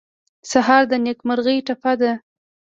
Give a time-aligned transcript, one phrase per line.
[0.51, 2.11] سهار د نېکمرغۍ ټپه ده.